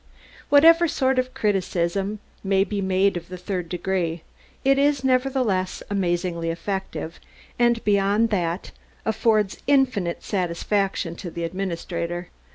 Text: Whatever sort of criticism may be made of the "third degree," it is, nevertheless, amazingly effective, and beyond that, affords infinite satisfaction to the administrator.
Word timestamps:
Whatever 0.49 0.87
sort 0.87 1.19
of 1.19 1.35
criticism 1.35 2.21
may 2.43 2.63
be 2.63 2.81
made 2.81 3.15
of 3.15 3.29
the 3.29 3.37
"third 3.37 3.69
degree," 3.69 4.23
it 4.65 4.79
is, 4.79 5.03
nevertheless, 5.03 5.83
amazingly 5.91 6.49
effective, 6.49 7.19
and 7.59 7.83
beyond 7.83 8.31
that, 8.31 8.71
affords 9.05 9.61
infinite 9.67 10.23
satisfaction 10.23 11.15
to 11.17 11.29
the 11.29 11.43
administrator. 11.43 12.29